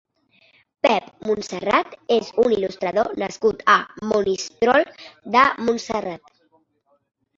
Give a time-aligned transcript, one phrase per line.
[0.85, 3.79] Pep Montserrat és un il·lustrador nascut a
[4.15, 4.85] Monistrol
[5.37, 6.35] de Montserrat.